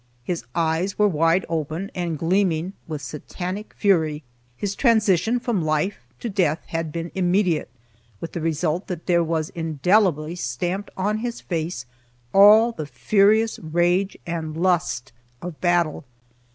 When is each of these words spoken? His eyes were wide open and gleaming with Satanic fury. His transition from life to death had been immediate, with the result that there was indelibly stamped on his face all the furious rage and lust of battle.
His 0.23 0.45
eyes 0.55 0.97
were 0.97 1.07
wide 1.07 1.45
open 1.47 1.91
and 1.93 2.17
gleaming 2.17 2.73
with 2.87 3.03
Satanic 3.03 3.71
fury. 3.75 4.23
His 4.57 4.73
transition 4.73 5.39
from 5.39 5.61
life 5.61 6.07
to 6.21 6.27
death 6.27 6.57
had 6.69 6.91
been 6.91 7.11
immediate, 7.13 7.69
with 8.19 8.31
the 8.31 8.41
result 8.41 8.87
that 8.87 9.05
there 9.05 9.23
was 9.23 9.49
indelibly 9.51 10.33
stamped 10.33 10.89
on 10.97 11.19
his 11.19 11.39
face 11.39 11.85
all 12.33 12.71
the 12.71 12.87
furious 12.87 13.59
rage 13.59 14.17
and 14.25 14.57
lust 14.57 15.11
of 15.39 15.61
battle. 15.61 16.03